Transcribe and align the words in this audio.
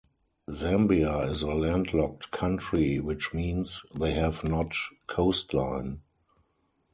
Zambia 0.49 1.29
is 1.31 1.43
a 1.43 1.53
landlocked 1.53 2.31
country, 2.31 2.99
which 2.99 3.35
means 3.35 3.83
they 3.95 4.13
have 4.13 4.43
not 4.43 4.73
coastline. 5.05 6.01